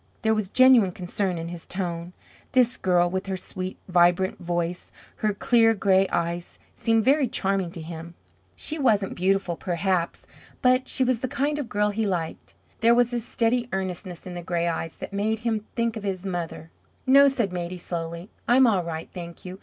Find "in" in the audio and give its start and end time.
1.37-1.49, 14.25-14.33